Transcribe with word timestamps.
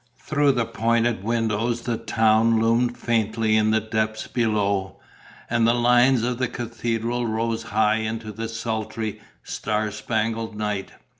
Through 0.17 0.53
the 0.53 0.65
pointed 0.65 1.23
windows 1.23 1.81
the 1.83 1.95
town 1.95 2.59
loomed 2.59 2.97
faintly 2.97 3.55
in 3.55 3.69
the 3.69 3.79
depths 3.79 4.25
below; 4.25 4.99
and 5.47 5.67
the 5.67 5.75
lines 5.75 6.23
of 6.23 6.39
the 6.39 6.47
cathedral 6.47 7.27
rose 7.27 7.61
high 7.61 7.97
into 7.97 8.31
the 8.31 8.49
sultry, 8.49 9.21
star 9.43 9.91
spangled 9.91 10.55
night. 10.55 10.91